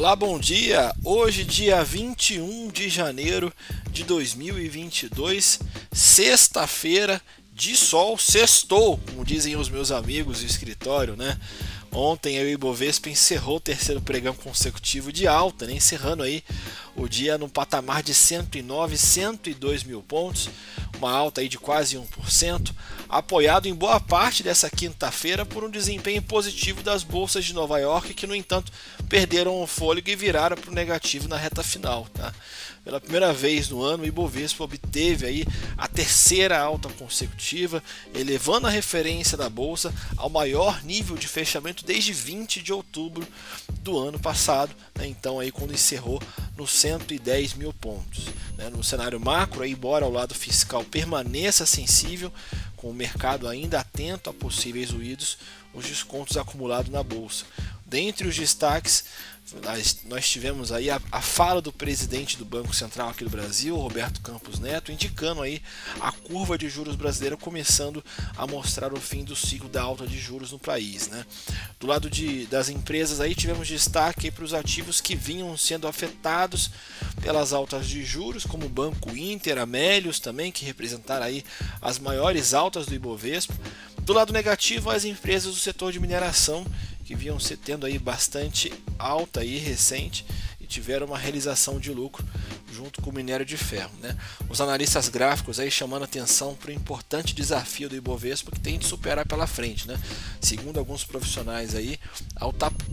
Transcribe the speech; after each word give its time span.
Olá, 0.00 0.16
bom 0.16 0.38
dia! 0.38 0.94
Hoje, 1.04 1.44
dia 1.44 1.84
21 1.84 2.68
de 2.68 2.88
janeiro 2.88 3.52
de 3.90 4.02
2022, 4.02 5.60
sexta-feira 5.92 7.20
de 7.52 7.76
sol, 7.76 8.16
sextou, 8.16 8.96
como 8.96 9.26
dizem 9.26 9.56
os 9.56 9.68
meus 9.68 9.90
amigos 9.90 10.40
do 10.40 10.46
escritório, 10.46 11.16
né? 11.16 11.38
Ontem 11.92 12.42
o 12.42 12.48
Ibovespa 12.48 13.10
encerrou 13.10 13.58
o 13.58 13.60
terceiro 13.60 14.00
pregão 14.00 14.32
consecutivo 14.32 15.12
de 15.12 15.26
alta, 15.26 15.66
né? 15.66 15.74
encerrando 15.74 16.22
aí 16.22 16.42
o 16.96 17.08
dia 17.08 17.38
no 17.38 17.48
patamar 17.48 18.02
de 18.02 18.14
109, 18.14 18.96
102 18.96 19.84
mil 19.84 20.02
pontos, 20.02 20.48
uma 20.98 21.10
alta 21.10 21.40
aí 21.40 21.48
de 21.48 21.58
quase 21.58 21.96
1%, 21.96 22.74
apoiado 23.08 23.66
em 23.66 23.74
boa 23.74 23.98
parte 23.98 24.42
dessa 24.42 24.68
quinta-feira 24.68 25.46
por 25.46 25.64
um 25.64 25.70
desempenho 25.70 26.22
positivo 26.22 26.82
das 26.82 27.02
bolsas 27.02 27.44
de 27.44 27.54
Nova 27.54 27.78
York, 27.78 28.14
que 28.14 28.26
no 28.26 28.34
entanto 28.34 28.72
perderam 29.08 29.62
o 29.62 29.66
fôlego 29.66 30.10
e 30.10 30.16
viraram 30.16 30.56
para 30.56 30.70
o 30.70 30.74
negativo 30.74 31.28
na 31.28 31.36
reta 31.36 31.62
final. 31.62 32.06
Tá? 32.12 32.32
Pela 32.84 33.00
primeira 33.00 33.32
vez 33.32 33.68
no 33.68 33.82
ano, 33.82 34.04
o 34.04 34.06
Ibovespa 34.06 34.64
obteve 34.64 35.26
aí 35.26 35.44
a 35.76 35.86
terceira 35.86 36.58
alta 36.58 36.88
consecutiva, 36.88 37.82
elevando 38.14 38.66
a 38.66 38.70
referência 38.70 39.36
da 39.36 39.50
bolsa 39.50 39.92
ao 40.16 40.30
maior 40.30 40.82
nível 40.82 41.16
de 41.16 41.28
fechamento 41.28 41.84
desde 41.84 42.12
20 42.12 42.62
de 42.62 42.72
outubro 42.72 43.26
do 43.82 43.98
ano 43.98 44.18
passado, 44.18 44.74
né? 44.94 45.06
então 45.06 45.38
aí 45.38 45.50
quando 45.50 45.74
encerrou 45.74 46.22
nos 46.60 46.72
110 46.72 47.54
mil 47.54 47.72
pontos. 47.72 48.26
Né? 48.58 48.68
No 48.68 48.84
cenário 48.84 49.18
macro, 49.18 49.64
embora 49.64 50.04
o 50.04 50.12
lado 50.12 50.34
fiscal 50.34 50.84
permaneça 50.84 51.64
sensível, 51.64 52.30
com 52.76 52.90
o 52.90 52.94
mercado 52.94 53.48
ainda 53.48 53.80
atento 53.80 54.28
a 54.28 54.32
possíveis 54.34 54.90
ruídos, 54.90 55.38
os 55.72 55.86
descontos 55.86 56.36
acumulados 56.36 56.90
na 56.90 57.02
bolsa. 57.02 57.46
Dentre 57.90 58.28
os 58.28 58.36
destaques, 58.36 59.04
nós 60.04 60.28
tivemos 60.28 60.70
aí 60.70 60.88
a, 60.88 61.00
a, 61.10 61.20
fala 61.20 61.60
do 61.60 61.72
presidente 61.72 62.36
do 62.36 62.44
Banco 62.44 62.72
Central 62.72 63.08
aqui 63.08 63.24
do 63.24 63.30
Brasil, 63.30 63.76
Roberto 63.76 64.20
Campos 64.20 64.60
Neto, 64.60 64.92
indicando 64.92 65.42
aí 65.42 65.60
a 66.00 66.12
curva 66.12 66.56
de 66.56 66.68
juros 66.68 66.94
brasileira 66.94 67.36
começando 67.36 68.04
a 68.36 68.46
mostrar 68.46 68.92
o 68.92 69.00
fim 69.00 69.24
do 69.24 69.34
ciclo 69.34 69.68
da 69.68 69.82
alta 69.82 70.06
de 70.06 70.20
juros 70.20 70.52
no 70.52 70.58
país. 70.58 71.08
Né? 71.08 71.26
Do 71.80 71.88
lado 71.88 72.08
de, 72.08 72.46
das 72.46 72.68
empresas 72.68 73.20
aí 73.20 73.34
tivemos 73.34 73.66
destaque 73.66 74.30
para 74.30 74.44
os 74.44 74.54
ativos 74.54 75.00
que 75.00 75.16
vinham 75.16 75.56
sendo 75.56 75.88
afetados 75.88 76.70
pelas 77.20 77.52
altas 77.52 77.88
de 77.88 78.04
juros, 78.04 78.44
como 78.44 78.66
o 78.66 78.70
Banco 78.70 79.16
Inter, 79.16 79.58
Amélios 79.58 80.20
também, 80.20 80.52
que 80.52 80.64
representaram 80.64 81.26
aí 81.26 81.44
as 81.82 81.98
maiores 81.98 82.54
altas 82.54 82.86
do 82.86 82.94
Ibovespa. 82.94 83.54
Do 83.98 84.12
lado 84.12 84.32
negativo, 84.32 84.90
as 84.90 85.04
empresas 85.04 85.52
do 85.52 85.60
setor 85.60 85.92
de 85.92 86.00
mineração 86.00 86.64
que 87.10 87.16
vinham 87.16 87.40
se 87.40 87.56
tendo 87.56 87.86
aí 87.86 87.98
bastante 87.98 88.72
alta 88.96 89.44
e 89.44 89.58
recente 89.58 90.24
e 90.60 90.66
tiveram 90.66 91.08
uma 91.08 91.18
realização 91.18 91.80
de 91.80 91.92
lucro 91.92 92.24
junto 92.72 93.02
com 93.02 93.10
o 93.10 93.12
minério 93.12 93.44
de 93.44 93.56
ferro. 93.56 93.90
Né? 94.00 94.16
Os 94.48 94.60
analistas 94.60 95.08
gráficos 95.08 95.58
aí 95.58 95.68
chamando 95.72 96.04
atenção 96.04 96.54
para 96.54 96.70
o 96.70 96.72
importante 96.72 97.34
desafio 97.34 97.88
do 97.88 97.96
Ibovespa 97.96 98.52
que 98.52 98.60
tem 98.60 98.78
de 98.78 98.86
superar 98.86 99.26
pela 99.26 99.48
frente. 99.48 99.88
Né? 99.88 100.00
Segundo 100.40 100.78
alguns 100.78 101.02
profissionais 101.02 101.74
aí, 101.74 101.98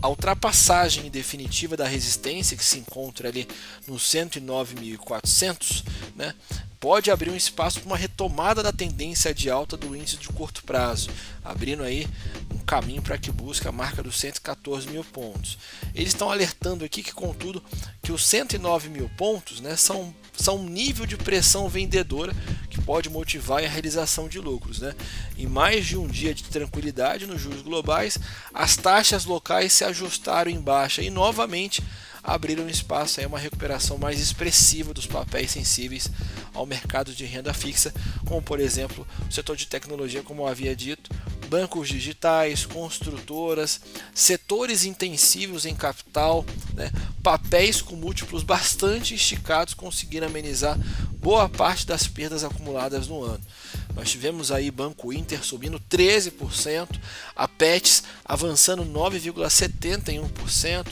a 0.02 0.08
ultrapassagem 0.08 1.08
definitiva 1.08 1.76
da 1.76 1.86
resistência 1.86 2.56
que 2.56 2.64
se 2.64 2.80
encontra 2.80 3.28
ali 3.28 3.46
no 3.86 3.94
109.400, 3.94 5.84
né? 6.16 6.34
Pode 6.80 7.10
abrir 7.10 7.30
um 7.30 7.36
espaço 7.36 7.80
para 7.80 7.86
uma 7.86 7.96
retomada 7.96 8.62
da 8.62 8.72
tendência 8.72 9.34
de 9.34 9.50
alta 9.50 9.76
do 9.76 9.96
índice 9.96 10.16
de 10.16 10.28
curto 10.28 10.62
prazo, 10.62 11.10
abrindo 11.44 11.82
aí 11.82 12.06
um 12.54 12.58
caminho 12.58 13.02
para 13.02 13.18
que 13.18 13.32
busque 13.32 13.66
a 13.66 13.72
marca 13.72 14.02
dos 14.02 14.18
114 14.18 14.88
mil 14.88 15.02
pontos. 15.04 15.58
Eles 15.94 16.08
estão 16.08 16.30
alertando 16.30 16.84
aqui 16.84 17.02
que, 17.02 17.12
contudo, 17.12 17.62
que 18.02 18.12
os 18.12 18.24
109 18.26 18.88
mil 18.88 19.08
pontos 19.16 19.60
né, 19.60 19.76
são, 19.76 20.14
são 20.32 20.56
um 20.56 20.68
nível 20.68 21.04
de 21.04 21.16
pressão 21.16 21.68
vendedora 21.68 22.34
que 22.70 22.80
pode 22.80 23.10
motivar 23.10 23.64
a 23.64 23.68
realização 23.68 24.28
de 24.28 24.38
lucros. 24.38 24.78
Né? 24.78 24.94
Em 25.36 25.46
mais 25.46 25.84
de 25.86 25.96
um 25.96 26.06
dia 26.06 26.32
de 26.32 26.44
tranquilidade 26.44 27.26
nos 27.26 27.40
juros 27.40 27.62
globais, 27.62 28.18
as 28.54 28.76
taxas 28.76 29.24
locais 29.24 29.72
se 29.72 29.84
ajustaram 29.84 30.50
em 30.50 30.60
baixa 30.60 31.02
e 31.02 31.10
novamente 31.10 31.82
abriram 32.28 32.68
espaço 32.68 33.20
a 33.20 33.26
uma 33.26 33.38
recuperação 33.38 33.96
mais 33.96 34.20
expressiva 34.20 34.92
dos 34.92 35.06
papéis 35.06 35.50
sensíveis 35.50 36.10
ao 36.52 36.66
mercado 36.66 37.14
de 37.14 37.24
renda 37.24 37.54
fixa, 37.54 37.92
como 38.26 38.42
por 38.42 38.60
exemplo 38.60 39.06
o 39.26 39.32
setor 39.32 39.56
de 39.56 39.66
tecnologia, 39.66 40.22
como 40.22 40.42
eu 40.42 40.46
havia 40.46 40.76
dito, 40.76 41.10
bancos 41.48 41.88
digitais, 41.88 42.66
construtoras, 42.66 43.80
setores 44.14 44.84
intensivos 44.84 45.64
em 45.64 45.74
capital, 45.74 46.44
né, 46.74 46.92
papéis 47.22 47.80
com 47.80 47.96
múltiplos 47.96 48.42
bastante 48.42 49.14
esticados 49.14 49.72
conseguiram 49.72 50.26
amenizar 50.26 50.78
boa 51.14 51.48
parte 51.48 51.86
das 51.86 52.06
perdas 52.06 52.44
acumuladas 52.44 53.08
no 53.08 53.22
ano. 53.22 53.40
Nós 53.94 54.10
tivemos 54.10 54.52
aí 54.52 54.70
Banco 54.70 55.10
Inter 55.12 55.42
subindo 55.42 55.80
13%, 55.80 57.00
a 57.34 57.48
Pets 57.48 58.04
avançando 58.24 58.84
9,71%, 58.84 60.86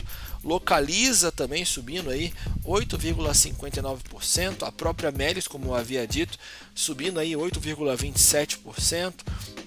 Localiza 0.46 1.32
também 1.32 1.64
subindo 1.64 2.08
aí 2.08 2.32
8,59%, 2.64 4.62
a 4.62 4.70
própria 4.70 5.10
Melis, 5.10 5.48
como 5.48 5.66
eu 5.66 5.74
havia 5.74 6.06
dito, 6.06 6.38
subindo 6.72 7.18
aí 7.18 7.32
8,27%, 7.32 9.12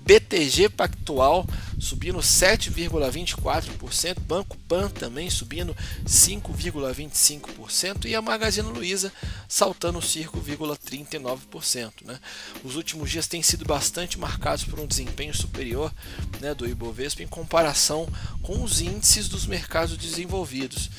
BTG 0.09 0.69
Pactual 0.69 1.45
subindo 1.77 2.17
7,24%, 2.17 4.19
Banco 4.21 4.57
Pan 4.67 4.89
também 4.89 5.29
subindo 5.29 5.77
5,25% 6.03 8.05
e 8.05 8.15
a 8.15 8.21
Magazine 8.21 8.67
Luiza 8.67 9.13
saltando 9.47 9.99
5,39%. 9.99 11.91
Né? 12.05 12.19
Os 12.63 12.75
últimos 12.75 13.11
dias 13.11 13.27
têm 13.27 13.43
sido 13.43 13.65
bastante 13.65 14.17
marcados 14.17 14.63
por 14.63 14.79
um 14.79 14.87
desempenho 14.87 15.31
superior 15.31 15.93
né, 16.41 16.55
do 16.55 16.67
Ibovespa 16.67 17.21
em 17.21 17.27
comparação 17.27 18.09
com 18.41 18.63
os 18.63 18.81
índices 18.81 19.29
dos 19.29 19.45
mercados 19.45 19.95
desenvolvidos 19.95 20.89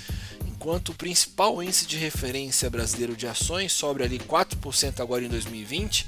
enquanto 0.47 0.91
o 0.91 0.95
principal 0.95 1.61
índice 1.61 1.85
de 1.85 1.97
referência 1.97 2.71
brasileiro 2.71 3.17
de 3.17 3.27
ações 3.27 3.73
sobe 3.73 4.05
ali 4.05 4.21
4% 4.21 5.01
agora 5.01 5.25
em 5.25 5.29
2020, 5.29 6.07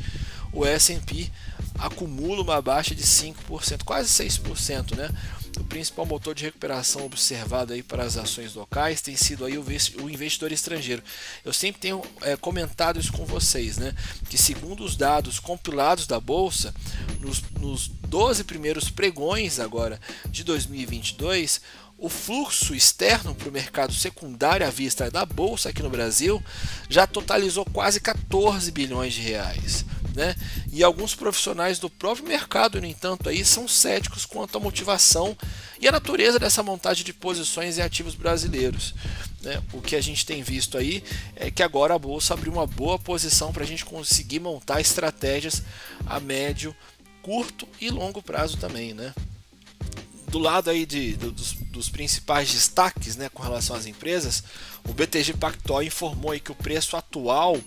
o 0.52 0.64
S&P 0.66 1.30
acumula 1.78 2.42
uma 2.42 2.60
baixa 2.60 2.94
de 2.94 3.02
5%, 3.02 3.84
quase 3.84 4.08
6%, 4.08 4.96
né? 4.96 5.10
O 5.58 5.64
principal 5.64 6.06
motor 6.06 6.34
de 6.34 6.44
recuperação 6.44 7.04
observado 7.04 7.72
aí 7.72 7.82
para 7.82 8.04
as 8.04 8.16
ações 8.16 8.54
locais 8.54 9.02
tem 9.02 9.16
sido 9.16 9.44
aí 9.44 9.58
o 9.58 10.10
investidor 10.10 10.50
estrangeiro. 10.50 11.02
Eu 11.44 11.52
sempre 11.52 11.80
tenho 11.80 12.02
é, 12.22 12.36
comentado 12.36 12.98
isso 12.98 13.12
com 13.12 13.24
vocês, 13.26 13.76
né? 13.76 13.94
Que 14.28 14.38
segundo 14.38 14.82
os 14.82 14.96
dados 14.96 15.38
compilados 15.38 16.06
da 16.06 16.18
bolsa, 16.18 16.74
nos, 17.20 17.42
nos 17.60 17.88
12 17.88 18.44
primeiros 18.44 18.88
pregões 18.88 19.60
agora 19.60 20.00
de 20.30 20.42
2022, 20.42 21.60
o 22.02 22.08
fluxo 22.08 22.74
externo 22.74 23.32
para 23.32 23.48
o 23.48 23.52
mercado 23.52 23.94
secundário 23.94 24.66
à 24.66 24.70
vista 24.70 25.08
da 25.08 25.24
bolsa 25.24 25.68
aqui 25.68 25.82
no 25.84 25.90
Brasil 25.90 26.42
já 26.88 27.06
totalizou 27.06 27.64
quase 27.64 28.00
14 28.00 28.72
bilhões 28.72 29.14
de 29.14 29.20
reais. 29.20 29.84
Né? 30.14 30.34
E 30.70 30.82
alguns 30.84 31.14
profissionais 31.14 31.78
do 31.78 31.88
próprio 31.88 32.26
mercado, 32.26 32.80
no 32.80 32.86
entanto, 32.86 33.28
aí 33.28 33.44
são 33.44 33.66
céticos 33.66 34.26
quanto 34.26 34.58
à 34.58 34.60
motivação 34.60 35.36
e 35.80 35.88
a 35.88 35.92
natureza 35.92 36.38
dessa 36.38 36.62
montagem 36.62 37.04
de 37.04 37.12
posições 37.12 37.78
em 37.78 37.82
ativos 37.82 38.14
brasileiros. 38.14 38.94
Né? 39.40 39.62
O 39.72 39.80
que 39.80 39.96
a 39.96 40.00
gente 40.00 40.24
tem 40.24 40.42
visto 40.42 40.76
aí 40.76 41.02
é 41.34 41.50
que 41.50 41.62
agora 41.62 41.94
a 41.94 41.98
bolsa 41.98 42.34
abriu 42.34 42.52
uma 42.52 42.66
boa 42.66 42.98
posição 42.98 43.52
para 43.52 43.64
a 43.64 43.66
gente 43.66 43.84
conseguir 43.84 44.38
montar 44.38 44.80
estratégias 44.80 45.62
a 46.06 46.20
médio, 46.20 46.76
curto 47.22 47.66
e 47.80 47.88
longo 47.90 48.22
prazo 48.22 48.56
também, 48.58 48.92
né? 48.92 49.14
Do 50.32 50.38
lado 50.38 50.70
aí 50.70 50.86
de, 50.86 51.14
dos, 51.14 51.52
dos, 51.52 51.90
principais 51.90 52.50
destaques 52.50 53.16
né, 53.16 53.28
com 53.28 53.42
relação 53.42 53.76
às 53.76 53.84
empresas, 53.84 54.42
o 54.88 54.94
BTG 54.94 55.34
Pactual 55.34 55.82
informou 55.82 56.30
aí 56.32 56.40
que 56.40 56.50
o 56.50 56.54
preço 56.54 56.96
atual 56.96 57.60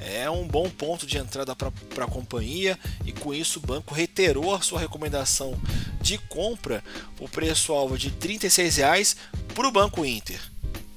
é 0.00 0.28
um 0.30 0.48
bom 0.48 0.70
ponto 0.70 1.06
de 1.06 1.18
entrada 1.18 1.54
para 1.54 2.04
a 2.04 2.08
companhia 2.08 2.78
e 3.04 3.12
com 3.12 3.34
isso 3.34 3.58
o 3.58 3.66
banco 3.66 3.94
reiterou 3.94 4.54
a 4.54 4.62
sua 4.62 4.80
recomendação 4.80 5.60
de 6.00 6.16
compra 6.16 6.82
o 7.20 7.28
preço-alvo 7.28 7.98
de 7.98 8.08
R$ 8.08 8.14
36,00 8.18 9.14
para 9.54 9.68
o 9.68 9.70
Banco 9.70 10.02
Inter. 10.02 10.40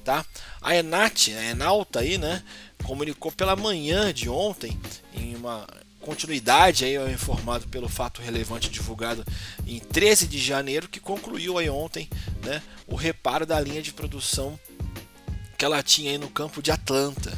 Tá? 0.02 0.24
A 0.62 0.74
Enat, 0.74 1.32
a 1.34 1.44
Enalta 1.44 2.00
aí, 2.00 2.16
né, 2.16 2.42
comunicou 2.82 3.30
pela 3.30 3.54
manhã 3.54 4.10
de 4.10 4.30
ontem 4.30 4.80
em 5.12 5.36
uma 5.36 5.66
continuidade 6.10 6.84
aí 6.84 6.96
é 6.96 7.12
informado 7.12 7.68
pelo 7.68 7.88
fato 7.88 8.20
relevante 8.20 8.68
divulgado 8.68 9.24
em 9.64 9.78
13 9.78 10.26
de 10.26 10.38
janeiro 10.38 10.88
que 10.88 10.98
concluiu 10.98 11.56
aí 11.56 11.70
ontem 11.70 12.10
né, 12.44 12.60
o 12.88 12.96
reparo 12.96 13.46
da 13.46 13.60
linha 13.60 13.80
de 13.80 13.92
produção 13.92 14.58
que 15.56 15.64
ela 15.64 15.80
tinha 15.84 16.10
aí 16.10 16.18
no 16.18 16.28
campo 16.28 16.60
de 16.60 16.72
Atlanta. 16.72 17.30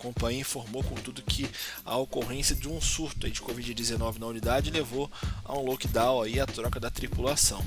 Companhia 0.00 0.40
informou, 0.40 0.82
contudo, 0.82 1.22
que 1.22 1.48
a 1.84 1.96
ocorrência 1.96 2.56
de 2.56 2.68
um 2.68 2.80
surto 2.80 3.30
de 3.30 3.40
Covid-19 3.40 4.18
na 4.18 4.26
unidade 4.26 4.70
levou 4.70 5.10
a 5.44 5.56
um 5.56 5.62
lockdown 5.62 6.26
e 6.26 6.40
a 6.40 6.46
troca 6.46 6.80
da 6.80 6.90
tripulação. 6.90 7.62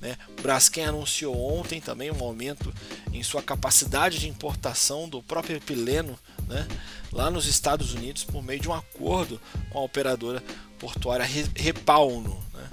Né? 0.00 0.16
Braskem 0.40 0.86
anunciou 0.86 1.36
ontem 1.36 1.82
também 1.82 2.10
um 2.10 2.24
aumento 2.24 2.72
em 3.12 3.22
sua 3.22 3.42
capacidade 3.42 4.18
de 4.18 4.28
importação 4.28 5.08
do 5.08 5.22
próprio 5.22 5.56
epileno 5.56 6.18
né? 6.48 6.66
lá 7.12 7.30
nos 7.30 7.46
Estados 7.46 7.92
Unidos 7.92 8.24
por 8.24 8.42
meio 8.42 8.60
de 8.60 8.68
um 8.68 8.72
acordo 8.74 9.38
com 9.70 9.78
a 9.78 9.82
operadora 9.82 10.42
portuária 10.78 11.26
Repauno. 11.54 12.42
Né? 12.54 12.68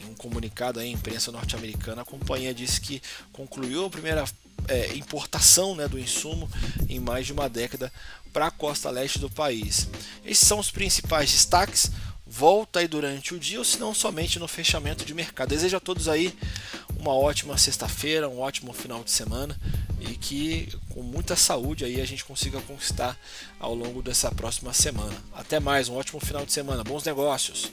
Em 0.00 0.10
um 0.10 0.14
comunicado 0.14 0.80
à 0.80 0.86
imprensa 0.86 1.30
norte-americana, 1.30 2.00
a 2.00 2.04
companhia 2.04 2.54
disse 2.54 2.80
que 2.80 3.02
concluiu 3.30 3.84
a 3.84 3.90
primeira 3.90 4.24
é, 4.68 4.94
importação 4.96 5.74
né, 5.74 5.88
do 5.88 5.98
insumo 5.98 6.50
em 6.88 7.00
mais 7.00 7.26
de 7.26 7.32
uma 7.32 7.48
década 7.48 7.92
para 8.32 8.48
a 8.48 8.50
costa 8.50 8.90
leste 8.90 9.18
do 9.18 9.30
país. 9.30 9.88
Esses 10.24 10.46
são 10.46 10.58
os 10.58 10.70
principais 10.70 11.30
destaques. 11.30 11.90
Volta 12.26 12.80
aí 12.80 12.88
durante 12.88 13.34
o 13.34 13.38
dia 13.38 13.58
ou 13.58 13.64
se 13.64 13.78
não 13.78 13.94
somente 13.94 14.38
no 14.38 14.48
fechamento 14.48 15.04
de 15.04 15.14
mercado. 15.14 15.50
Desejo 15.50 15.76
a 15.76 15.80
todos 15.80 16.08
aí 16.08 16.36
uma 16.98 17.14
ótima 17.14 17.56
sexta-feira, 17.58 18.28
um 18.28 18.40
ótimo 18.40 18.72
final 18.72 19.04
de 19.04 19.10
semana 19.10 19.58
e 20.00 20.16
que 20.16 20.68
com 20.88 21.02
muita 21.02 21.36
saúde 21.36 21.84
aí 21.84 22.00
a 22.00 22.04
gente 22.04 22.24
consiga 22.24 22.60
conquistar 22.62 23.16
ao 23.60 23.74
longo 23.74 24.02
dessa 24.02 24.32
próxima 24.32 24.72
semana. 24.72 25.14
Até 25.34 25.60
mais, 25.60 25.88
um 25.88 25.96
ótimo 25.96 26.18
final 26.18 26.44
de 26.44 26.52
semana, 26.52 26.82
bons 26.82 27.04
negócios. 27.04 27.70